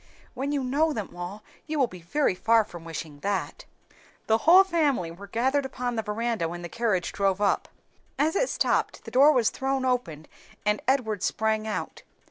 [0.33, 3.65] "When you know them all you will be very far from wishing that."
[4.25, 7.67] The whole family were gathered upon the veranda when the carriage drove up.
[8.17, 10.25] As it stopped, the door was thrown open,
[10.65, 12.01] and Edward sprang out.